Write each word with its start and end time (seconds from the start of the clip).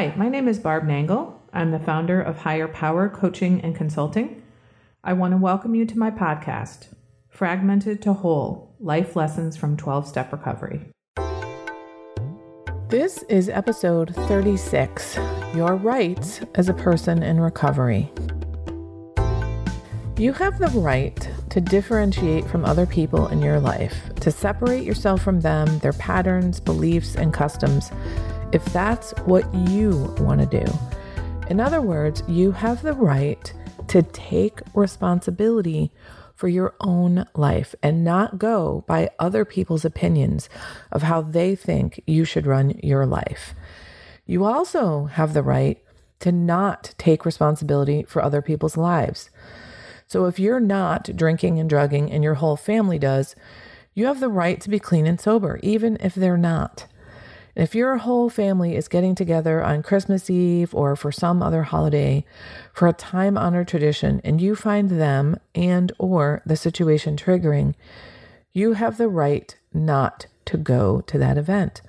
Hi, 0.00 0.14
my 0.16 0.30
name 0.30 0.48
is 0.48 0.58
Barb 0.58 0.84
Nangle. 0.84 1.34
I'm 1.52 1.72
the 1.72 1.78
founder 1.78 2.22
of 2.22 2.38
Higher 2.38 2.66
Power 2.66 3.10
Coaching 3.10 3.60
and 3.60 3.76
Consulting. 3.76 4.42
I 5.04 5.12
want 5.12 5.32
to 5.32 5.36
welcome 5.36 5.74
you 5.74 5.84
to 5.84 5.98
my 5.98 6.10
podcast, 6.10 6.86
Fragmented 7.28 8.00
to 8.00 8.14
Whole 8.14 8.74
Life 8.80 9.14
Lessons 9.14 9.58
from 9.58 9.76
12 9.76 10.08
Step 10.08 10.32
Recovery. 10.32 10.88
This 12.88 13.22
is 13.24 13.50
episode 13.50 14.14
36 14.14 15.18
Your 15.54 15.76
Rights 15.76 16.40
as 16.54 16.70
a 16.70 16.74
Person 16.74 17.22
in 17.22 17.38
Recovery. 17.38 18.10
You 20.16 20.32
have 20.32 20.58
the 20.58 20.70
right 20.76 21.28
to 21.50 21.60
differentiate 21.60 22.46
from 22.46 22.64
other 22.64 22.86
people 22.86 23.28
in 23.28 23.42
your 23.42 23.60
life, 23.60 24.14
to 24.20 24.30
separate 24.30 24.84
yourself 24.84 25.20
from 25.20 25.40
them, 25.40 25.78
their 25.80 25.92
patterns, 25.92 26.58
beliefs, 26.58 27.16
and 27.16 27.34
customs, 27.34 27.90
if 28.52 28.64
that's 28.66 29.12
what 29.26 29.52
you 29.54 30.14
want 30.18 30.40
to 30.40 30.64
do. 30.64 30.72
In 31.48 31.60
other 31.60 31.80
words, 31.80 32.22
you 32.28 32.52
have 32.52 32.82
the 32.82 32.92
right 32.92 33.52
to 33.88 34.02
take 34.02 34.60
responsibility 34.74 35.90
for 36.34 36.48
your 36.48 36.74
own 36.80 37.26
life 37.34 37.74
and 37.82 38.02
not 38.02 38.38
go 38.38 38.84
by 38.86 39.10
other 39.18 39.44
people's 39.44 39.84
opinions 39.84 40.48
of 40.90 41.02
how 41.02 41.20
they 41.20 41.54
think 41.54 42.02
you 42.06 42.24
should 42.24 42.46
run 42.46 42.78
your 42.82 43.04
life. 43.04 43.54
You 44.26 44.44
also 44.44 45.06
have 45.06 45.34
the 45.34 45.42
right 45.42 45.82
to 46.20 46.32
not 46.32 46.94
take 46.98 47.26
responsibility 47.26 48.04
for 48.04 48.22
other 48.22 48.40
people's 48.40 48.76
lives. 48.76 49.28
So 50.06 50.26
if 50.26 50.38
you're 50.38 50.60
not 50.60 51.14
drinking 51.16 51.58
and 51.58 51.68
drugging 51.68 52.10
and 52.10 52.24
your 52.24 52.34
whole 52.34 52.56
family 52.56 52.98
does, 52.98 53.34
you 53.94 54.06
have 54.06 54.20
the 54.20 54.28
right 54.28 54.60
to 54.60 54.70
be 54.70 54.78
clean 54.78 55.06
and 55.06 55.20
sober, 55.20 55.58
even 55.62 55.96
if 56.00 56.14
they're 56.14 56.36
not. 56.36 56.86
If 57.56 57.74
your 57.74 57.96
whole 57.98 58.30
family 58.30 58.76
is 58.76 58.88
getting 58.88 59.14
together 59.14 59.62
on 59.62 59.82
Christmas 59.82 60.30
Eve 60.30 60.74
or 60.74 60.94
for 60.94 61.10
some 61.10 61.42
other 61.42 61.64
holiday 61.64 62.24
for 62.72 62.86
a 62.86 62.92
time-honored 62.92 63.68
tradition 63.68 64.20
and 64.22 64.40
you 64.40 64.54
find 64.54 64.90
them 64.90 65.38
and 65.54 65.92
or 65.98 66.42
the 66.46 66.56
situation 66.56 67.16
triggering, 67.16 67.74
you 68.52 68.74
have 68.74 68.98
the 68.98 69.08
right 69.08 69.56
not 69.72 70.26
to 70.44 70.56
go 70.56 71.00
to 71.02 71.18
that 71.18 71.38
event. 71.38 71.82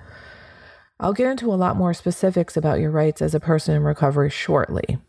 I'll 1.00 1.14
get 1.14 1.32
into 1.32 1.52
a 1.52 1.56
lot 1.56 1.78
more 1.78 1.94
specifics 1.94 2.56
about 2.56 2.80
your 2.80 2.92
rights 2.92 3.22
as 3.22 3.34
a 3.34 3.40
person 3.40 3.76
in 3.76 3.84
recovery 3.84 4.30
shortly. 4.30 5.00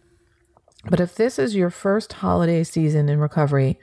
But 0.89 1.01
if 1.01 1.15
this 1.15 1.39
is 1.39 1.55
your 1.55 1.71
first 1.71 2.15
holiday 2.15 2.65
season 2.65 3.09
in 3.09 3.21
recovery 3.21 3.79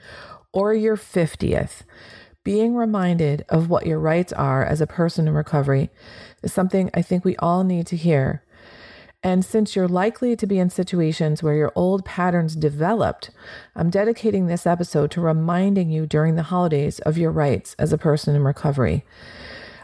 or 0.52 0.74
your 0.74 0.96
50th, 0.96 1.82
being 2.44 2.74
reminded 2.74 3.44
of 3.48 3.68
what 3.68 3.86
your 3.86 3.98
rights 3.98 4.32
are 4.32 4.64
as 4.64 4.80
a 4.80 4.86
person 4.86 5.28
in 5.28 5.34
recovery 5.34 5.90
is 6.42 6.52
something 6.52 6.90
I 6.94 7.02
think 7.02 7.24
we 7.24 7.36
all 7.36 7.64
need 7.64 7.86
to 7.88 7.96
hear. 7.96 8.42
And 9.22 9.44
since 9.44 9.76
you're 9.76 9.88
likely 9.88 10.34
to 10.34 10.46
be 10.46 10.58
in 10.58 10.70
situations 10.70 11.42
where 11.42 11.54
your 11.54 11.72
old 11.74 12.06
patterns 12.06 12.56
developed, 12.56 13.30
I'm 13.76 13.90
dedicating 13.90 14.46
this 14.46 14.66
episode 14.66 15.10
to 15.10 15.20
reminding 15.20 15.90
you 15.90 16.06
during 16.06 16.36
the 16.36 16.44
holidays 16.44 17.00
of 17.00 17.18
your 17.18 17.30
rights 17.30 17.76
as 17.78 17.92
a 17.92 17.98
person 17.98 18.34
in 18.34 18.42
recovery. 18.42 19.04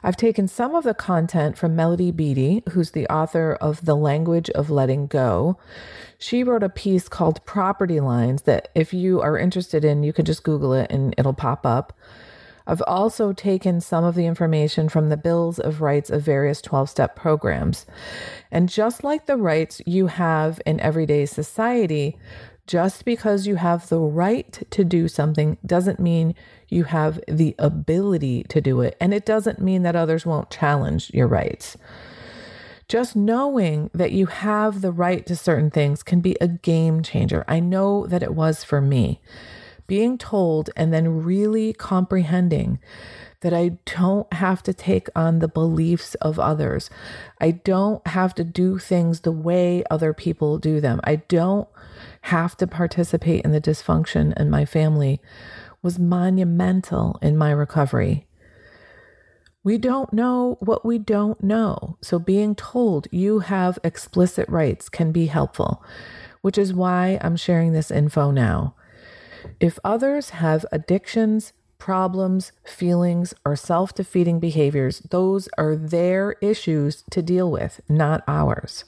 I've 0.03 0.17
taken 0.17 0.49
some 0.49 0.75
of 0.75 0.85
the 0.85 0.95
content 0.95 1.59
from 1.59 1.77
Melody 1.77 2.13
Beattie, 2.13 2.63
who's 2.71 2.93
the 2.93 3.07
author 3.09 3.59
of 3.61 3.85
The 3.85 3.97
Language 3.97 4.49
of 4.51 4.71
Letting 4.71 5.09
Go. 5.09 5.59
She 6.17 6.43
wrote 6.43 6.63
a 6.63 6.71
piece 6.71 7.09
called 7.09 7.45
Property 7.45 8.01
Lines 8.01 8.43
that, 8.43 8.69
if 8.75 8.95
you 8.95 9.21
are 9.21 9.37
interested 9.37 9.85
in, 9.85 10.03
you 10.03 10.15
can 10.15 10.25
just 10.25 10.45
Google 10.45 10.73
it 10.73 10.91
and 10.91 11.15
it'll 11.19 11.35
pop 11.35 11.67
up. 11.67 11.93
I've 12.67 12.83
also 12.87 13.33
taken 13.33 13.81
some 13.81 14.05
of 14.05 14.15
the 14.15 14.27
information 14.27 14.89
from 14.89 15.09
the 15.09 15.17
Bills 15.17 15.59
of 15.59 15.81
Rights 15.81 16.11
of 16.11 16.23
various 16.23 16.61
12 16.61 16.91
step 16.91 17.17
programs. 17.17 17.87
And 18.51 18.69
just 18.69 19.05
like 19.05 19.27
the 19.27 19.37
rights 19.37 19.81
you 19.87 20.09
have 20.09 20.61
in 20.67 20.81
everyday 20.81 21.27
society, 21.27 22.17
just 22.67 23.05
because 23.05 23.47
you 23.47 23.57
have 23.57 23.89
the 23.89 24.01
right 24.01 24.61
to 24.71 24.85
do 24.85 25.07
something 25.07 25.57
doesn't 25.65 26.01
mean 26.01 26.35
you 26.69 26.85
have 26.85 27.21
the 27.29 27.55
ability 27.59 28.43
to 28.45 28.61
do 28.61 28.81
it. 28.81 28.97
And 29.01 29.15
it 29.15 29.25
doesn't 29.25 29.61
mean 29.61 29.83
that 29.83 29.95
others 29.95 30.27
won't 30.27 30.51
challenge 30.51 31.11
your 31.15 31.29
rights. 31.29 31.77
Just 32.89 33.15
knowing 33.15 33.91
that 33.95 34.13
you 34.13 34.27
have 34.27 34.81
the 34.81 34.93
right 34.93 35.25
to 35.27 35.37
certain 35.37 35.71
things 35.71 36.03
can 36.03 36.21
be 36.21 36.37
a 36.41 36.49
game 36.49 37.03
changer. 37.03 37.45
I 37.47 37.61
know 37.61 38.07
that 38.07 38.23
it 38.23 38.35
was 38.35 38.65
for 38.65 38.81
me 38.81 39.21
being 39.87 40.19
told 40.19 40.71
and 40.77 40.93
then 40.93 41.23
really 41.23 41.73
comprehending 41.73 42.79
that 43.41 43.53
I 43.53 43.79
don't 43.85 44.33
have 44.33 44.63
to 44.65 44.73
take 44.73 45.09
on 45.15 45.39
the 45.39 45.49
beliefs 45.49 46.15
of 46.17 46.39
others. 46.39 46.91
I 47.41 47.51
don't 47.51 48.05
have 48.07 48.35
to 48.37 48.45
do 48.45 48.79
things 48.79 49.21
the 49.21 49.33
way 49.33 49.85
other 49.91 50.15
people 50.15 50.59
do 50.59 50.81
them. 50.81 51.01
I 51.05 51.17
don't 51.17 51.69
have 52.23 52.57
to 52.59 52.67
participate 52.67 53.45
in 53.45 53.53
the 53.53 53.61
dysfunction 53.61 54.37
in 54.39 54.51
my 54.51 54.65
family 54.65 55.21
was 55.83 55.99
monumental 55.99 57.19
in 57.23 57.37
my 57.37 57.51
recovery. 57.51 58.27
We 59.67 59.79
don't 59.79 60.13
know 60.13 60.59
what 60.61 60.85
we 60.85 60.97
don't 60.97 61.43
know. 61.43 61.99
So 62.01 62.21
being 62.21 62.55
told 62.55 63.09
you 63.11 63.41
have 63.41 63.81
explicit 63.83 64.49
rights 64.49 64.89
can 64.89 65.11
be 65.11 65.27
helpful, 65.27 65.83
which 66.41 66.57
is 66.57 66.73
why 66.73 67.19
I'm 67.21 67.35
sharing 67.35 67.73
this 67.73 67.91
info 67.91 68.31
now. 68.31 68.76
If 69.61 69.79
others 69.85 70.31
have 70.31 70.67
addictions, 70.73 71.53
problems, 71.79 72.53
feelings, 72.65 73.35
or 73.45 73.57
self 73.57 73.95
defeating 73.95 74.41
behaviors, 74.41 75.01
those 75.11 75.49
are 75.59 75.77
their 75.77 76.33
issues 76.41 77.05
to 77.11 77.23
deal 77.23 77.51
with, 77.51 77.81
not 77.89 78.23
ours. 78.27 78.85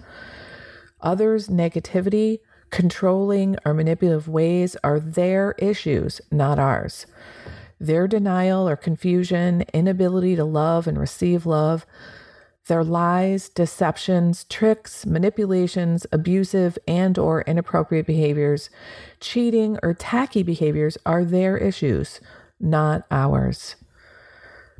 Others' 1.00 1.48
negativity, 1.48 2.41
controlling, 2.70 3.56
or 3.64 3.74
manipulative 3.74 4.28
ways 4.28 4.76
are 4.82 5.00
their 5.00 5.52
issues, 5.58 6.20
not 6.30 6.58
ours. 6.58 7.06
Their 7.80 8.08
denial 8.08 8.68
or 8.68 8.76
confusion, 8.76 9.64
inability 9.72 10.34
to 10.36 10.44
love 10.44 10.86
and 10.86 10.98
receive 10.98 11.47
love, 11.47 11.86
their 12.68 12.84
lies, 12.84 13.48
deceptions, 13.48 14.44
tricks, 14.44 15.04
manipulations, 15.04 16.06
abusive 16.12 16.78
and 16.86 17.18
or 17.18 17.42
inappropriate 17.42 18.06
behaviors, 18.06 18.70
cheating 19.20 19.78
or 19.82 19.92
tacky 19.92 20.42
behaviors 20.42 20.96
are 21.04 21.24
their 21.24 21.58
issues, 21.58 22.20
not 22.60 23.04
ours. 23.10 23.76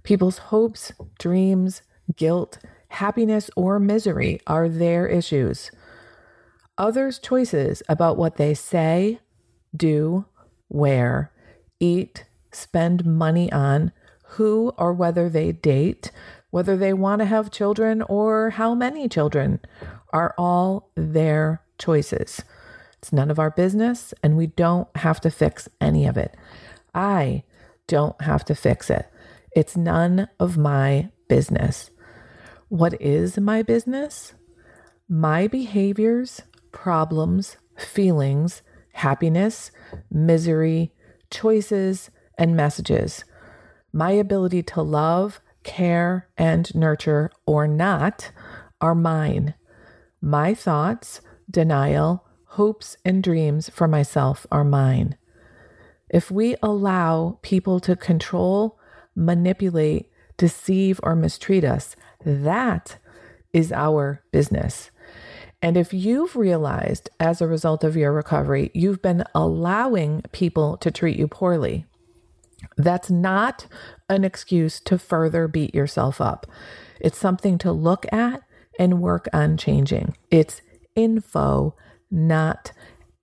People's 0.03 0.38
hopes, 0.38 0.93
dreams, 1.19 1.82
guilt, 2.16 2.59
happiness 2.88 3.50
or 3.56 3.78
misery 3.78 4.41
are 4.47 4.69
their 4.69 5.06
issues. 5.06 5.70
Others' 6.78 7.19
choices 7.19 7.82
about 7.88 8.16
what 8.16 8.37
they 8.37 8.55
say, 8.55 9.19
do, 9.76 10.25
wear, 10.69 11.32
eat, 11.81 12.25
spend 12.53 13.05
money 13.05 13.50
on, 13.53 13.93
who 14.32 14.72
or 14.78 14.93
whether 14.93 15.28
they 15.28 15.53
date, 15.53 16.10
whether 16.51 16.77
they 16.77 16.93
want 16.93 17.21
to 17.21 17.27
have 17.27 17.51
children 17.51 18.03
or 18.03 18.51
how 18.51 18.75
many 18.75 19.09
children 19.09 19.61
are 20.13 20.35
all 20.39 20.91
their 20.95 21.63
choices. 21.79 22.43
It's 22.99 23.13
none 23.13 23.31
of 23.31 23.39
our 23.39 23.51
business, 23.51 24.13
and 24.23 24.37
we 24.37 24.49
don't 24.49 24.89
have 24.97 25.21
to 25.21 25.31
fix 25.31 25.69
any 25.81 26.07
of 26.07 26.17
it. 26.17 26.37
I 26.95 27.45
don't 27.87 28.21
have 28.23 28.45
to 28.47 28.55
fix 28.55 28.91
it. 28.91 29.07
It's 29.53 29.77
none 29.77 30.29
of 30.41 30.59
my 30.59 31.11
business. 31.29 31.91
What 32.69 33.01
is 33.01 33.39
my 33.39 33.63
business? 33.63 34.35
My 35.09 35.47
behaviors, 35.47 36.43
problems, 36.73 37.57
feelings, 37.77 38.63
happiness, 38.93 39.71
misery, 40.11 40.93
choices, 41.31 42.11
and 42.37 42.57
messages. 42.57 43.25
My 43.93 44.11
ability 44.11 44.63
to 44.65 44.83
love 44.83 45.41
care, 45.69 46.29
and 46.39 46.75
nurture 46.75 47.31
or 47.47 47.69
not 47.69 48.33
are 48.81 48.95
mine. 48.95 49.55
My 50.21 50.55
thoughts, 50.55 51.20
denial, 51.49 52.25
hopes, 52.47 52.97
and 53.05 53.23
dreams 53.23 53.69
for 53.69 53.87
myself 53.87 54.47
are 54.50 54.65
mine. 54.65 55.17
If 56.09 56.31
we 56.31 56.56
allow 56.62 57.38
people 57.43 57.81
to 57.81 57.94
control, 57.94 58.79
manipulate, 59.15 60.11
deceive, 60.38 60.99
or 61.03 61.15
mistreat 61.15 61.65
us, 61.65 61.94
that 62.25 62.97
is 63.53 63.70
our 63.70 64.23
business. 64.32 64.91
And 65.61 65.76
if 65.76 65.93
you've 65.93 66.35
realized 66.35 67.11
as 67.20 67.41
a 67.41 67.47
result 67.47 67.85
of 67.85 67.97
your 67.97 68.12
recovery, 68.12 68.70
you've 68.75 69.03
been 69.03 69.25
allowing 69.35 70.23
people 70.32 70.76
to 70.79 70.91
treat 70.91 71.19
you 71.19 71.29
poorly, 71.29 71.85
that's 72.79 73.11
not 73.11 73.67
an 74.09 74.25
excuse 74.25 74.81
to 74.81 74.99
further 74.99 75.49
beat 75.49 75.75
yourself 75.75 76.21
up. 76.21 76.47
It's 77.01 77.19
something 77.19 77.59
to 77.59 77.73
look 77.73 78.11
at 78.13 78.43
and 78.79 79.03
work 79.03 79.29
on 79.33 79.57
changing. 79.57 80.15
It's 80.31 80.63
info, 80.95 81.75
not 82.11 82.73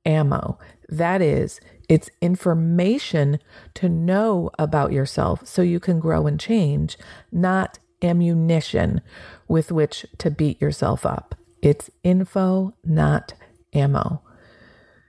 ammo. 0.06 0.60
That 0.90 1.22
is, 1.22 1.60
it's 1.88 2.10
information 2.22 3.40
to 3.75 3.90
know 3.90 4.52
about 4.60 4.92
yourself 4.92 5.48
so 5.48 5.62
you 5.62 5.80
can 5.80 6.00
grow 6.00 6.28
and 6.28 6.40
change, 6.40 6.98
not 7.31 7.80
ammunition 8.02 9.02
with 9.48 9.72
which 9.72 10.06
to 10.18 10.30
beat 10.30 10.62
yourself 10.62 11.06
up. 11.06 11.36
It's 11.62 11.90
info, 12.04 12.75
not 12.84 13.34
ammo. 13.74 14.22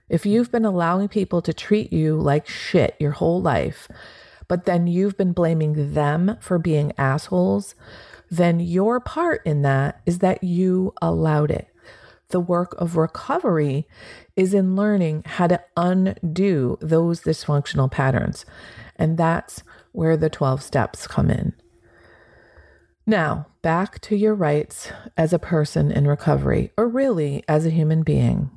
If 0.09 0.25
you've 0.25 0.51
been 0.51 0.65
allowing 0.65 1.09
people 1.09 1.41
to 1.41 1.53
treat 1.53 1.91
you 1.91 2.15
like 2.15 2.47
shit 2.47 2.95
your 2.97 3.11
whole 3.11 3.41
life, 3.41 3.89
but 4.47 4.65
then 4.65 4.87
you've 4.87 5.17
been 5.17 5.33
blaming 5.33 5.93
them 5.93 6.37
for 6.39 6.57
being 6.57 6.93
assholes, 6.97 7.75
then 8.29 8.59
your 8.59 8.99
part 8.99 9.45
in 9.45 9.61
that 9.61 10.01
is 10.05 10.19
that 10.19 10.43
you 10.43 10.93
allowed 11.01 11.51
it. 11.51 11.67
The 12.29 12.39
work 12.39 12.75
of 12.77 12.97
recovery 12.97 13.87
is 14.35 14.53
in 14.53 14.75
learning 14.75 15.23
how 15.25 15.47
to 15.47 15.63
undo 15.77 16.77
those 16.81 17.21
dysfunctional 17.21 17.89
patterns. 17.89 18.45
And 18.97 19.17
that's 19.17 19.63
where 19.93 20.17
the 20.17 20.29
12 20.29 20.61
steps 20.61 21.07
come 21.07 21.29
in. 21.29 21.53
Now, 23.05 23.47
back 23.61 24.01
to 24.01 24.17
your 24.17 24.35
rights 24.35 24.91
as 25.15 25.31
a 25.31 25.39
person 25.39 25.91
in 25.91 26.05
recovery, 26.05 26.73
or 26.77 26.89
really 26.89 27.43
as 27.47 27.65
a 27.65 27.69
human 27.69 28.03
being. 28.03 28.51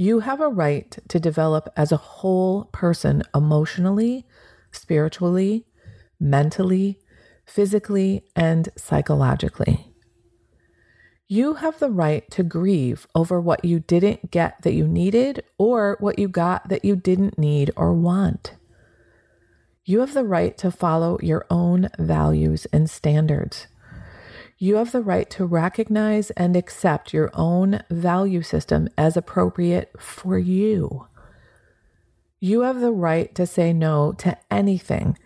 You 0.00 0.20
have 0.20 0.40
a 0.40 0.48
right 0.48 0.98
to 1.08 1.20
develop 1.20 1.68
as 1.76 1.92
a 1.92 1.98
whole 1.98 2.70
person 2.72 3.22
emotionally, 3.34 4.24
spiritually, 4.72 5.66
mentally, 6.18 6.98
physically, 7.44 8.24
and 8.34 8.70
psychologically. 8.76 9.92
You 11.28 11.52
have 11.52 11.80
the 11.80 11.90
right 11.90 12.24
to 12.30 12.42
grieve 12.42 13.06
over 13.14 13.42
what 13.42 13.62
you 13.62 13.78
didn't 13.78 14.30
get 14.30 14.62
that 14.62 14.72
you 14.72 14.88
needed 14.88 15.44
or 15.58 15.98
what 16.00 16.18
you 16.18 16.28
got 16.28 16.70
that 16.70 16.82
you 16.82 16.96
didn't 16.96 17.38
need 17.38 17.70
or 17.76 17.92
want. 17.92 18.54
You 19.84 20.00
have 20.00 20.14
the 20.14 20.24
right 20.24 20.56
to 20.56 20.70
follow 20.70 21.18
your 21.20 21.44
own 21.50 21.90
values 21.98 22.66
and 22.72 22.88
standards. 22.88 23.66
You 24.62 24.76
have 24.76 24.92
the 24.92 25.00
right 25.00 25.28
to 25.30 25.46
recognize 25.46 26.30
and 26.32 26.54
accept 26.54 27.14
your 27.14 27.30
own 27.32 27.82
value 27.88 28.42
system 28.42 28.90
as 28.98 29.16
appropriate 29.16 29.90
for 29.98 30.38
you. 30.38 31.06
You 32.40 32.60
have 32.60 32.80
the 32.80 32.92
right 32.92 33.34
to 33.36 33.46
say 33.46 33.72
no 33.72 34.12
to 34.18 34.36
anything 34.50 35.16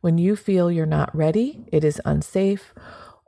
when 0.00 0.16
you 0.16 0.36
feel 0.36 0.70
you're 0.70 0.86
not 0.86 1.12
ready, 1.12 1.64
it 1.72 1.82
is 1.82 2.00
unsafe, 2.04 2.72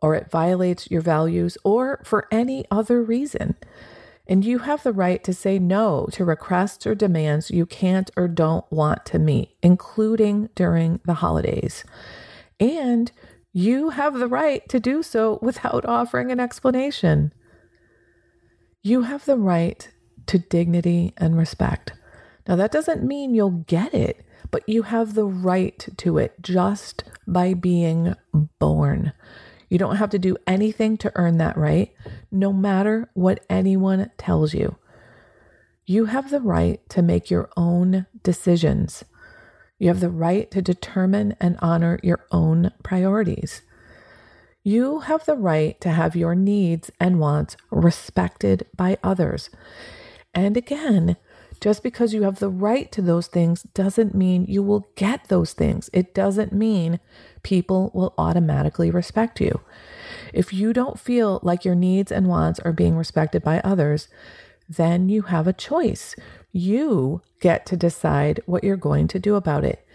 or 0.00 0.14
it 0.14 0.30
violates 0.30 0.88
your 0.88 1.00
values, 1.00 1.58
or 1.64 2.00
for 2.04 2.28
any 2.30 2.64
other 2.70 3.02
reason. 3.02 3.56
And 4.28 4.44
you 4.44 4.60
have 4.60 4.84
the 4.84 4.92
right 4.92 5.24
to 5.24 5.34
say 5.34 5.58
no 5.58 6.06
to 6.12 6.24
requests 6.24 6.86
or 6.86 6.94
demands 6.94 7.50
you 7.50 7.66
can't 7.66 8.08
or 8.16 8.28
don't 8.28 8.70
want 8.70 9.04
to 9.06 9.18
meet, 9.18 9.56
including 9.64 10.48
during 10.54 11.00
the 11.04 11.14
holidays. 11.14 11.82
And 12.60 13.10
you 13.56 13.88
have 13.88 14.18
the 14.18 14.28
right 14.28 14.68
to 14.68 14.78
do 14.78 15.02
so 15.02 15.38
without 15.40 15.86
offering 15.86 16.30
an 16.30 16.38
explanation. 16.38 17.32
You 18.82 19.00
have 19.04 19.24
the 19.24 19.38
right 19.38 19.88
to 20.26 20.38
dignity 20.38 21.14
and 21.16 21.38
respect. 21.38 21.94
Now, 22.46 22.56
that 22.56 22.70
doesn't 22.70 23.02
mean 23.02 23.34
you'll 23.34 23.64
get 23.66 23.94
it, 23.94 24.26
but 24.50 24.68
you 24.68 24.82
have 24.82 25.14
the 25.14 25.24
right 25.24 25.88
to 25.96 26.18
it 26.18 26.34
just 26.42 27.04
by 27.26 27.54
being 27.54 28.14
born. 28.58 29.14
You 29.70 29.78
don't 29.78 29.96
have 29.96 30.10
to 30.10 30.18
do 30.18 30.36
anything 30.46 30.98
to 30.98 31.12
earn 31.14 31.38
that 31.38 31.56
right, 31.56 31.94
no 32.30 32.52
matter 32.52 33.08
what 33.14 33.42
anyone 33.48 34.10
tells 34.18 34.52
you. 34.52 34.76
You 35.86 36.04
have 36.04 36.28
the 36.28 36.42
right 36.42 36.86
to 36.90 37.00
make 37.00 37.30
your 37.30 37.48
own 37.56 38.04
decisions. 38.22 39.02
You 39.78 39.88
have 39.88 40.00
the 40.00 40.10
right 40.10 40.50
to 40.50 40.62
determine 40.62 41.36
and 41.40 41.58
honor 41.60 41.98
your 42.02 42.24
own 42.32 42.72
priorities. 42.82 43.62
You 44.62 45.00
have 45.00 45.26
the 45.26 45.36
right 45.36 45.80
to 45.80 45.90
have 45.90 46.16
your 46.16 46.34
needs 46.34 46.90
and 46.98 47.20
wants 47.20 47.56
respected 47.70 48.66
by 48.76 48.98
others. 49.02 49.50
And 50.34 50.56
again, 50.56 51.16
just 51.60 51.82
because 51.82 52.12
you 52.12 52.22
have 52.22 52.38
the 52.38 52.48
right 52.48 52.90
to 52.92 53.00
those 53.00 53.28
things 53.28 53.62
doesn't 53.74 54.14
mean 54.14 54.44
you 54.46 54.62
will 54.62 54.88
get 54.96 55.28
those 55.28 55.52
things. 55.52 55.88
It 55.92 56.14
doesn't 56.14 56.52
mean 56.52 57.00
people 57.42 57.90
will 57.94 58.14
automatically 58.18 58.90
respect 58.90 59.40
you. 59.40 59.60
If 60.32 60.52
you 60.52 60.72
don't 60.72 60.98
feel 60.98 61.40
like 61.42 61.64
your 61.64 61.74
needs 61.74 62.12
and 62.12 62.28
wants 62.28 62.60
are 62.60 62.72
being 62.72 62.96
respected 62.96 63.42
by 63.42 63.60
others, 63.60 64.08
then 64.68 65.08
you 65.08 65.22
have 65.22 65.46
a 65.46 65.52
choice. 65.52 66.14
You 66.56 67.20
get 67.40 67.66
to 67.66 67.76
decide 67.76 68.40
what 68.46 68.64
you're 68.64 68.78
going 68.78 69.08
to 69.08 69.18
do 69.18 69.34
about 69.34 69.62
it. 69.62 69.86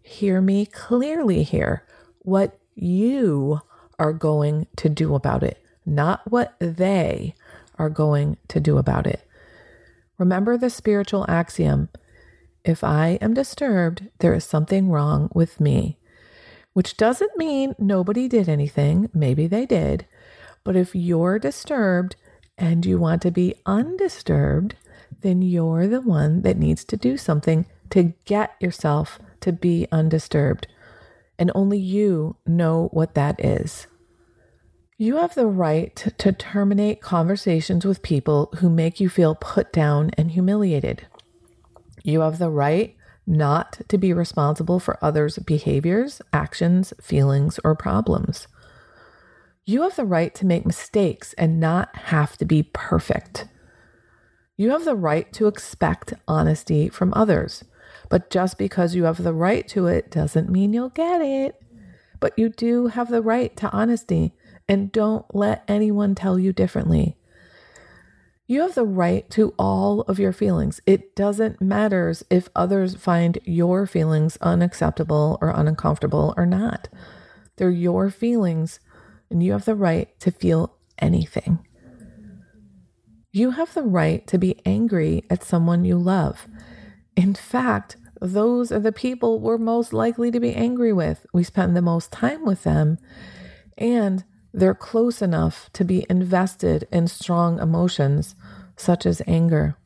Hear 0.00 0.40
me 0.40 0.64
clearly 0.64 1.42
here. 1.42 1.84
What 2.20 2.58
you 2.74 3.60
are 3.98 4.14
going 4.14 4.66
to 4.76 4.88
do 4.88 5.14
about 5.14 5.42
it, 5.42 5.62
not 5.84 6.22
what 6.30 6.54
they 6.58 7.34
are 7.78 7.90
going 7.90 8.38
to 8.48 8.60
do 8.60 8.78
about 8.78 9.06
it. 9.06 9.28
Remember 10.16 10.56
the 10.56 10.70
spiritual 10.70 11.26
axiom 11.28 11.90
if 12.64 12.82
I 12.82 13.18
am 13.20 13.34
disturbed, 13.34 14.08
there 14.20 14.32
is 14.32 14.44
something 14.44 14.88
wrong 14.88 15.28
with 15.34 15.60
me, 15.60 15.98
which 16.72 16.96
doesn't 16.96 17.36
mean 17.36 17.74
nobody 17.78 18.26
did 18.26 18.48
anything. 18.48 19.10
Maybe 19.12 19.46
they 19.46 19.66
did. 19.66 20.06
But 20.64 20.76
if 20.76 20.94
you're 20.94 21.38
disturbed 21.38 22.16
and 22.56 22.86
you 22.86 22.98
want 22.98 23.20
to 23.22 23.30
be 23.30 23.54
undisturbed, 23.66 24.76
then 25.22 25.42
you're 25.42 25.86
the 25.86 26.00
one 26.00 26.42
that 26.42 26.58
needs 26.58 26.84
to 26.84 26.96
do 26.96 27.16
something 27.16 27.66
to 27.90 28.14
get 28.24 28.54
yourself 28.60 29.18
to 29.40 29.52
be 29.52 29.86
undisturbed. 29.92 30.66
And 31.38 31.50
only 31.54 31.78
you 31.78 32.36
know 32.46 32.88
what 32.92 33.14
that 33.14 33.44
is. 33.44 33.86
You 34.98 35.16
have 35.16 35.34
the 35.34 35.46
right 35.46 35.94
to 36.16 36.32
terminate 36.32 37.02
conversations 37.02 37.84
with 37.84 38.00
people 38.00 38.50
who 38.58 38.70
make 38.70 38.98
you 38.98 39.10
feel 39.10 39.34
put 39.34 39.70
down 39.72 40.10
and 40.16 40.30
humiliated. 40.30 41.06
You 42.02 42.20
have 42.20 42.38
the 42.38 42.48
right 42.48 42.96
not 43.26 43.80
to 43.88 43.98
be 43.98 44.12
responsible 44.12 44.78
for 44.78 44.98
others' 45.02 45.38
behaviors, 45.38 46.22
actions, 46.32 46.94
feelings, 47.00 47.60
or 47.64 47.74
problems. 47.74 48.46
You 49.64 49.82
have 49.82 49.96
the 49.96 50.04
right 50.04 50.34
to 50.36 50.46
make 50.46 50.64
mistakes 50.64 51.32
and 51.34 51.60
not 51.60 51.94
have 51.96 52.36
to 52.38 52.44
be 52.44 52.62
perfect. 52.62 53.48
You 54.56 54.70
have 54.70 54.84
the 54.84 54.96
right 54.96 55.30
to 55.34 55.48
expect 55.48 56.14
honesty 56.26 56.88
from 56.88 57.12
others, 57.14 57.64
but 58.08 58.30
just 58.30 58.56
because 58.56 58.94
you 58.94 59.04
have 59.04 59.22
the 59.22 59.34
right 59.34 59.68
to 59.68 59.86
it 59.86 60.10
doesn't 60.10 60.48
mean 60.48 60.72
you'll 60.72 60.88
get 60.88 61.20
it. 61.20 61.62
But 62.20 62.38
you 62.38 62.48
do 62.48 62.86
have 62.86 63.10
the 63.10 63.20
right 63.20 63.54
to 63.58 63.70
honesty 63.70 64.32
and 64.66 64.90
don't 64.90 65.26
let 65.34 65.62
anyone 65.68 66.14
tell 66.14 66.38
you 66.38 66.52
differently. 66.54 67.16
You 68.46 68.60
have 68.62 68.74
the 68.74 68.84
right 68.84 69.28
to 69.30 69.52
all 69.58 70.02
of 70.02 70.18
your 70.18 70.32
feelings. 70.32 70.80
It 70.86 71.14
doesn't 71.16 71.60
matter 71.60 72.14
if 72.30 72.48
others 72.54 72.94
find 72.94 73.38
your 73.44 73.86
feelings 73.86 74.38
unacceptable 74.40 75.36
or 75.42 75.50
uncomfortable 75.50 76.32
or 76.36 76.46
not. 76.46 76.88
They're 77.56 77.70
your 77.70 78.08
feelings, 78.08 78.78
and 79.30 79.42
you 79.42 79.52
have 79.52 79.64
the 79.64 79.74
right 79.74 80.18
to 80.20 80.30
feel 80.30 80.76
anything. 80.98 81.66
You 83.36 83.50
have 83.50 83.74
the 83.74 83.82
right 83.82 84.26
to 84.28 84.38
be 84.38 84.58
angry 84.64 85.22
at 85.28 85.44
someone 85.44 85.84
you 85.84 85.98
love. 85.98 86.48
In 87.16 87.34
fact, 87.34 87.98
those 88.18 88.72
are 88.72 88.80
the 88.80 88.92
people 88.92 89.40
we're 89.40 89.58
most 89.58 89.92
likely 89.92 90.30
to 90.30 90.40
be 90.40 90.54
angry 90.54 90.90
with. 90.90 91.26
We 91.34 91.44
spend 91.44 91.76
the 91.76 91.82
most 91.82 92.10
time 92.10 92.46
with 92.46 92.62
them. 92.62 92.96
And 93.76 94.24
they're 94.54 94.74
close 94.74 95.20
enough 95.20 95.68
to 95.74 95.84
be 95.84 96.06
invested 96.08 96.88
in 96.90 97.08
strong 97.08 97.60
emotions 97.60 98.36
such 98.74 99.04
as 99.04 99.20
anger. 99.26 99.76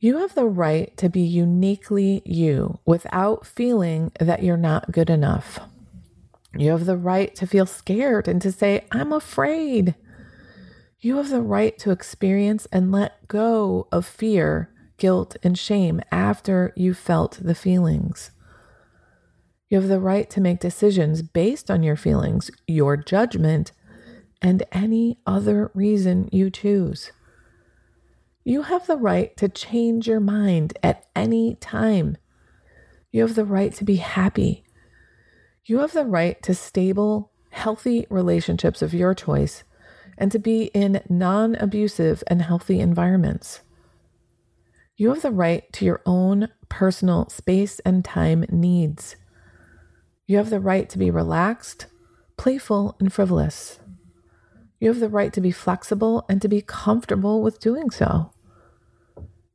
You 0.00 0.16
have 0.16 0.34
the 0.34 0.46
right 0.46 0.96
to 0.96 1.10
be 1.10 1.20
uniquely 1.20 2.22
you 2.24 2.78
without 2.86 3.44
feeling 3.44 4.10
that 4.20 4.42
you're 4.42 4.56
not 4.56 4.90
good 4.90 5.10
enough. 5.10 5.58
You 6.56 6.70
have 6.70 6.86
the 6.86 6.96
right 6.96 7.34
to 7.34 7.46
feel 7.46 7.66
scared 7.66 8.26
and 8.26 8.40
to 8.40 8.52
say, 8.52 8.86
I'm 8.90 9.12
afraid. 9.12 9.94
You 11.06 11.18
have 11.18 11.30
the 11.30 11.40
right 11.40 11.78
to 11.78 11.92
experience 11.92 12.66
and 12.72 12.90
let 12.90 13.28
go 13.28 13.86
of 13.92 14.04
fear, 14.04 14.74
guilt, 14.96 15.36
and 15.40 15.56
shame 15.56 16.00
after 16.10 16.72
you've 16.74 16.98
felt 16.98 17.38
the 17.40 17.54
feelings. 17.54 18.32
You 19.70 19.78
have 19.78 19.86
the 19.86 20.00
right 20.00 20.28
to 20.30 20.40
make 20.40 20.58
decisions 20.58 21.22
based 21.22 21.70
on 21.70 21.84
your 21.84 21.94
feelings, 21.94 22.50
your 22.66 22.96
judgment, 22.96 23.70
and 24.42 24.64
any 24.72 25.20
other 25.28 25.70
reason 25.74 26.28
you 26.32 26.50
choose. 26.50 27.12
You 28.42 28.62
have 28.62 28.88
the 28.88 28.96
right 28.96 29.36
to 29.36 29.48
change 29.48 30.08
your 30.08 30.18
mind 30.18 30.76
at 30.82 31.06
any 31.14 31.54
time. 31.54 32.16
You 33.12 33.20
have 33.20 33.36
the 33.36 33.44
right 33.44 33.72
to 33.74 33.84
be 33.84 33.96
happy. 33.96 34.64
You 35.66 35.78
have 35.78 35.92
the 35.92 36.04
right 36.04 36.42
to 36.42 36.52
stable, 36.52 37.30
healthy 37.50 38.08
relationships 38.10 38.82
of 38.82 38.92
your 38.92 39.14
choice 39.14 39.62
and 40.18 40.32
to 40.32 40.38
be 40.38 40.64
in 40.66 41.02
non 41.08 41.54
abusive 41.56 42.22
and 42.26 42.42
healthy 42.42 42.80
environments. 42.80 43.60
You 44.96 45.10
have 45.10 45.22
the 45.22 45.30
right 45.30 45.70
to 45.74 45.84
your 45.84 46.00
own 46.06 46.48
personal 46.68 47.28
space 47.28 47.80
and 47.80 48.04
time 48.04 48.46
needs. 48.50 49.16
You 50.26 50.38
have 50.38 50.50
the 50.50 50.60
right 50.60 50.88
to 50.88 50.98
be 50.98 51.10
relaxed, 51.10 51.86
playful, 52.36 52.96
and 52.98 53.12
frivolous. 53.12 53.78
You 54.80 54.88
have 54.88 55.00
the 55.00 55.08
right 55.08 55.32
to 55.34 55.40
be 55.40 55.50
flexible 55.50 56.24
and 56.28 56.42
to 56.42 56.48
be 56.48 56.62
comfortable 56.62 57.42
with 57.42 57.60
doing 57.60 57.90
so. 57.90 58.32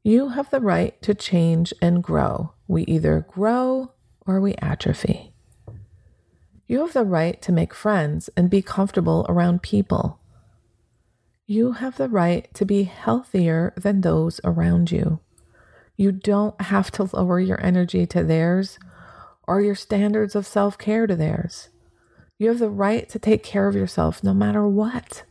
You 0.03 0.29
have 0.29 0.49
the 0.49 0.61
right 0.61 0.99
to 1.01 1.13
change 1.13 1.73
and 1.81 2.01
grow. 2.01 2.53
We 2.67 2.83
either 2.83 3.25
grow 3.27 3.91
or 4.25 4.39
we 4.39 4.55
atrophy. 4.61 5.33
You 6.67 6.79
have 6.79 6.93
the 6.93 7.03
right 7.03 7.41
to 7.41 7.51
make 7.51 7.73
friends 7.73 8.29
and 8.37 8.49
be 8.49 8.61
comfortable 8.61 9.25
around 9.27 9.61
people. 9.61 10.20
You 11.51 11.73
have 11.73 11.97
the 11.97 12.07
right 12.07 12.47
to 12.53 12.63
be 12.63 12.83
healthier 12.83 13.73
than 13.75 13.99
those 13.99 14.39
around 14.45 14.89
you. 14.89 15.19
You 15.97 16.13
don't 16.13 16.61
have 16.61 16.91
to 16.91 17.09
lower 17.11 17.41
your 17.41 17.59
energy 17.61 18.05
to 18.05 18.23
theirs 18.23 18.79
or 19.45 19.59
your 19.59 19.75
standards 19.75 20.33
of 20.33 20.47
self 20.47 20.77
care 20.77 21.07
to 21.07 21.15
theirs. 21.17 21.67
You 22.39 22.47
have 22.47 22.59
the 22.59 22.69
right 22.69 23.09
to 23.09 23.19
take 23.19 23.43
care 23.43 23.67
of 23.67 23.75
yourself 23.75 24.23
no 24.23 24.33
matter 24.33 24.65
what. 24.65 25.23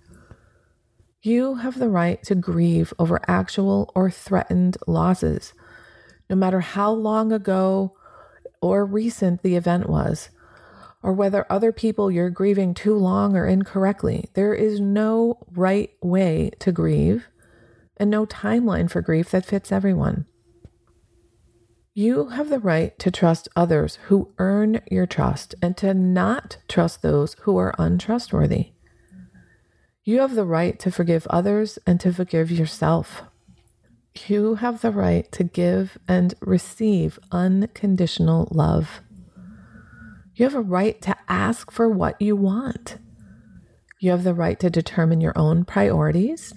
You 1.22 1.54
have 1.54 1.78
the 1.78 1.88
right 1.88 2.22
to 2.24 2.34
grieve 2.34 2.92
over 2.98 3.22
actual 3.26 3.90
or 3.94 4.10
threatened 4.10 4.76
losses, 4.86 5.54
no 6.28 6.36
matter 6.36 6.60
how 6.60 6.92
long 6.92 7.32
ago 7.32 7.96
or 8.60 8.84
recent 8.84 9.42
the 9.42 9.56
event 9.56 9.88
was, 9.88 10.28
or 11.02 11.12
whether 11.12 11.46
other 11.50 11.72
people 11.72 12.10
you're 12.10 12.30
grieving 12.30 12.74
too 12.74 12.94
long 12.94 13.36
or 13.36 13.46
incorrectly. 13.46 14.28
There 14.34 14.54
is 14.54 14.80
no 14.80 15.38
right 15.50 15.90
way 16.02 16.50
to 16.60 16.72
grieve 16.72 17.28
and 17.96 18.10
no 18.10 18.26
timeline 18.26 18.90
for 18.90 19.00
grief 19.00 19.30
that 19.30 19.46
fits 19.46 19.72
everyone. 19.72 20.26
You 21.92 22.28
have 22.28 22.50
the 22.50 22.60
right 22.60 22.98
to 23.00 23.10
trust 23.10 23.48
others 23.56 23.98
who 24.06 24.32
earn 24.38 24.80
your 24.90 25.06
trust 25.06 25.54
and 25.60 25.76
to 25.78 25.92
not 25.92 26.58
trust 26.68 27.02
those 27.02 27.34
who 27.42 27.56
are 27.58 27.74
untrustworthy. 27.78 28.72
You 30.04 30.20
have 30.20 30.34
the 30.34 30.44
right 30.44 30.78
to 30.80 30.90
forgive 30.90 31.26
others 31.28 31.78
and 31.86 32.00
to 32.00 32.12
forgive 32.12 32.50
yourself. 32.50 33.22
You 34.26 34.56
have 34.56 34.80
the 34.80 34.90
right 34.90 35.30
to 35.32 35.44
give 35.44 35.98
and 36.08 36.34
receive 36.40 37.18
unconditional 37.32 38.48
love. 38.50 39.02
You 40.40 40.44
have 40.44 40.54
a 40.54 40.62
right 40.62 40.98
to 41.02 41.14
ask 41.28 41.70
for 41.70 41.86
what 41.86 42.18
you 42.18 42.34
want. 42.34 42.96
You 43.98 44.10
have 44.12 44.24
the 44.24 44.32
right 44.32 44.58
to 44.60 44.70
determine 44.70 45.20
your 45.20 45.34
own 45.36 45.66
priorities. 45.66 46.54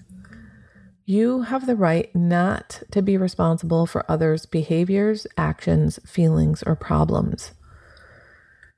You 1.04 1.42
have 1.42 1.66
the 1.66 1.76
right 1.76 2.10
not 2.16 2.84
to 2.92 3.02
be 3.02 3.18
responsible 3.18 3.86
for 3.86 4.10
others' 4.10 4.46
behaviors, 4.46 5.28
actions, 5.38 6.00
feelings, 6.06 6.64
or 6.64 6.78
problems. 6.78 7.52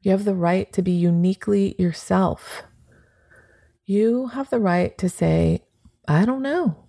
You 0.01 0.09
have 0.09 0.25
the 0.25 0.33
right 0.33 0.73
to 0.73 0.81
be 0.81 0.93
uniquely 0.93 1.75
yourself. 1.77 2.63
You 3.85 4.29
have 4.29 4.49
the 4.49 4.59
right 4.59 4.97
to 4.97 5.07
say, 5.07 5.65
I 6.07 6.25
don't 6.25 6.41
know. 6.41 6.87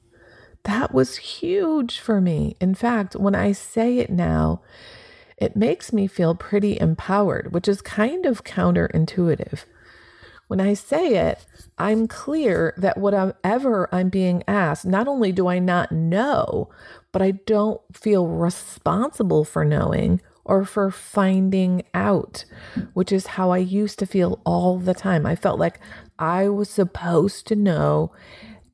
That 0.65 0.95
was 0.95 1.19
huge 1.19 1.99
for 1.99 2.23
me. 2.23 2.57
In 2.63 2.75
fact, 2.75 3.15
when 3.15 3.35
I 3.35 3.53
say 3.53 3.99
it 3.99 4.09
now, 4.09 4.63
it 5.37 5.57
makes 5.57 5.93
me 5.93 6.07
feel 6.07 6.35
pretty 6.35 6.81
empowered, 6.81 7.53
which 7.53 7.69
is 7.69 7.81
kind 7.83 8.25
of 8.27 8.45
counterintuitive. 8.45 9.65
When 10.49 10.61
I 10.61 10.75
say 10.75 11.17
it, 11.17 11.45
I'm 11.77 12.07
clear 12.07 12.73
that 12.77 12.99
whatever 12.99 13.89
I'm 13.93 14.09
being 14.09 14.45
asked, 14.47 14.87
not 14.87 15.09
only 15.09 15.33
do 15.33 15.49
I 15.49 15.59
not 15.59 15.91
know, 15.91 16.71
but 17.11 17.21
I 17.21 17.33
don't 17.33 17.81
feel 17.93 18.29
responsible 18.29 19.45
for 19.45 19.65
knowing 19.65 20.21
or 20.45 20.65
for 20.65 20.93
finding 20.93 21.83
out, 21.93 22.45
which 22.95 23.11
is 23.11 23.27
how 23.27 23.51
I 23.51 23.59
used 23.59 23.99
to 23.99 24.07
feel 24.07 24.41
all 24.47 24.79
the 24.79 24.95
time. 24.95 25.27
I 25.27 25.35
felt 25.35 25.59
like 25.59 25.81
I 26.19 26.49
was 26.49 26.71
supposed 26.71 27.47
to 27.49 27.57
know 27.57 28.13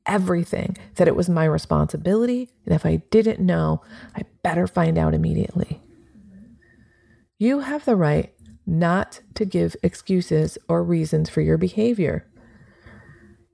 everything, 0.04 0.76
that 0.96 1.08
it 1.08 1.16
was 1.16 1.28
my 1.28 1.44
responsibility. 1.44 2.50
And 2.66 2.74
if 2.74 2.84
I 2.84 2.96
didn't 3.10 3.40
know, 3.40 3.82
I 4.14 4.24
better 4.42 4.66
find 4.66 4.98
out 4.98 5.14
immediately. 5.14 5.81
You 7.42 7.58
have 7.58 7.84
the 7.84 7.96
right 7.96 8.32
not 8.64 9.20
to 9.34 9.44
give 9.44 9.74
excuses 9.82 10.58
or 10.68 10.84
reasons 10.84 11.28
for 11.28 11.40
your 11.40 11.58
behavior. 11.58 12.30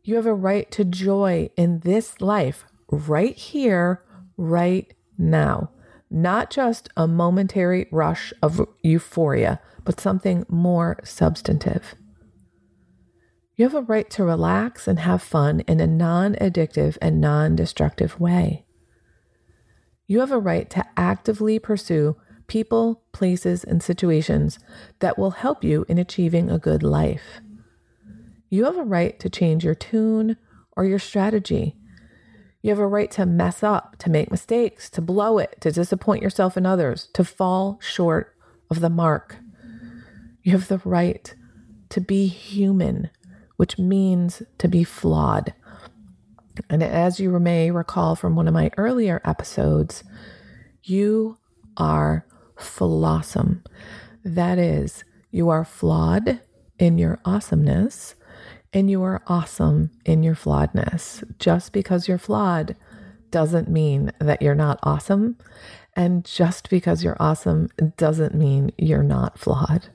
You 0.04 0.16
have 0.16 0.26
a 0.26 0.34
right 0.34 0.70
to 0.72 0.84
joy 0.84 1.48
in 1.56 1.78
this 1.78 2.20
life, 2.20 2.66
right 2.90 3.34
here, 3.34 4.04
right 4.36 4.92
now. 5.16 5.70
Not 6.10 6.50
just 6.50 6.90
a 6.98 7.08
momentary 7.08 7.88
rush 7.90 8.30
of 8.42 8.60
euphoria, 8.82 9.58
but 9.86 9.98
something 9.98 10.44
more 10.50 10.98
substantive. 11.02 11.94
You 13.56 13.64
have 13.64 13.74
a 13.74 13.80
right 13.80 14.10
to 14.10 14.22
relax 14.22 14.86
and 14.86 14.98
have 14.98 15.22
fun 15.22 15.60
in 15.60 15.80
a 15.80 15.86
non 15.86 16.34
addictive 16.34 16.98
and 17.00 17.22
non 17.22 17.56
destructive 17.56 18.20
way. 18.20 18.66
You 20.06 20.20
have 20.20 20.30
a 20.30 20.38
right 20.38 20.68
to 20.68 20.84
actively 20.98 21.58
pursue 21.58 22.16
people, 22.48 23.02
places, 23.12 23.62
and 23.62 23.82
situations 23.82 24.58
that 24.98 25.18
will 25.18 25.30
help 25.30 25.62
you 25.62 25.84
in 25.88 25.98
achieving 25.98 26.50
a 26.50 26.58
good 26.58 26.82
life. 26.82 27.40
You 28.50 28.64
have 28.64 28.76
a 28.76 28.82
right 28.82 29.18
to 29.20 29.30
change 29.30 29.64
your 29.64 29.74
tune 29.74 30.36
or 30.76 30.84
your 30.84 30.98
strategy. 30.98 31.76
You 32.62 32.70
have 32.70 32.78
a 32.78 32.86
right 32.86 33.10
to 33.12 33.26
mess 33.26 33.62
up, 33.62 33.96
to 33.98 34.10
make 34.10 34.30
mistakes, 34.30 34.90
to 34.90 35.00
blow 35.00 35.38
it, 35.38 35.60
to 35.60 35.70
disappoint 35.70 36.22
yourself 36.22 36.56
and 36.56 36.66
others, 36.66 37.08
to 37.14 37.22
fall 37.22 37.78
short 37.80 38.34
of 38.70 38.80
the 38.80 38.90
mark. 38.90 39.36
You 40.42 40.52
have 40.52 40.68
the 40.68 40.80
right 40.84 41.32
to 41.90 42.00
be 42.00 42.26
human, 42.26 43.10
which 43.56 43.78
means 43.78 44.42
to 44.58 44.68
be 44.68 44.82
flawed. 44.82 45.52
And 46.68 46.82
as 46.82 47.20
you 47.20 47.38
may 47.38 47.70
recall 47.70 48.16
from 48.16 48.34
one 48.34 48.48
of 48.48 48.54
my 48.54 48.70
earlier 48.76 49.20
episodes, 49.24 50.02
you 50.82 51.38
are 51.76 52.26
flawsome. 52.58 53.64
That 54.24 54.58
is, 54.58 55.04
you 55.30 55.48
are 55.48 55.64
flawed 55.64 56.40
in 56.78 56.98
your 56.98 57.20
awesomeness 57.24 58.14
and 58.72 58.90
you 58.90 59.02
are 59.02 59.22
awesome 59.26 59.90
in 60.04 60.22
your 60.22 60.34
flawedness. 60.34 61.24
Just 61.38 61.72
because 61.72 62.06
you're 62.06 62.18
flawed 62.18 62.76
doesn't 63.30 63.68
mean 63.68 64.12
that 64.20 64.42
you're 64.42 64.54
not 64.54 64.78
awesome. 64.82 65.36
And 65.94 66.24
just 66.24 66.70
because 66.70 67.02
you're 67.02 67.16
awesome 67.18 67.68
doesn't 67.96 68.34
mean 68.34 68.72
you're 68.78 69.02
not 69.02 69.38
flawed. 69.38 69.88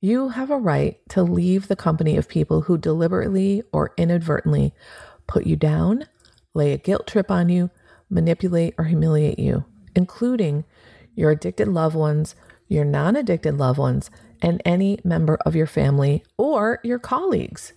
You 0.00 0.30
have 0.30 0.50
a 0.50 0.58
right 0.58 0.98
to 1.10 1.22
leave 1.22 1.68
the 1.68 1.76
company 1.76 2.16
of 2.16 2.28
people 2.28 2.62
who 2.62 2.78
deliberately 2.78 3.62
or 3.72 3.92
inadvertently 3.96 4.72
put 5.26 5.46
you 5.46 5.56
down, 5.56 6.06
lay 6.54 6.72
a 6.72 6.78
guilt 6.78 7.06
trip 7.06 7.30
on 7.30 7.48
you, 7.48 7.70
manipulate 8.08 8.74
or 8.78 8.84
humiliate 8.84 9.38
you, 9.38 9.64
including 9.94 10.64
your 11.16 11.32
addicted 11.32 11.66
loved 11.66 11.96
ones, 11.96 12.36
your 12.68 12.84
non 12.84 13.16
addicted 13.16 13.58
loved 13.58 13.80
ones, 13.80 14.10
and 14.40 14.62
any 14.64 15.00
member 15.02 15.36
of 15.44 15.56
your 15.56 15.66
family 15.66 16.22
or 16.38 16.78
your 16.84 17.00
colleagues. 17.00 17.72